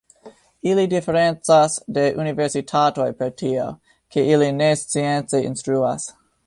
[0.69, 3.69] Ili diferencas de universitatoj per tio,
[4.15, 6.15] ke ili ne science instruas.